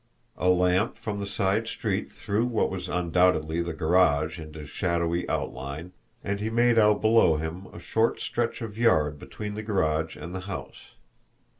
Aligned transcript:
A 0.39 0.49
lamp 0.49 0.97
from 0.97 1.19
the 1.19 1.27
side 1.27 1.67
street 1.67 2.11
threw 2.11 2.43
what 2.43 2.71
was 2.71 2.89
undoubtedly 2.89 3.61
the 3.61 3.71
garage 3.71 4.39
into 4.39 4.65
shadowy 4.65 5.29
outline, 5.29 5.91
and 6.23 6.39
he 6.39 6.49
made 6.49 6.79
out 6.79 7.01
below 7.01 7.35
him 7.37 7.67
a 7.71 7.77
short 7.77 8.19
stretch 8.19 8.63
of 8.63 8.79
yard 8.79 9.19
between 9.19 9.53
the 9.53 9.61
garage 9.61 10.15
and 10.15 10.33
the 10.33 10.39
house. 10.49 10.95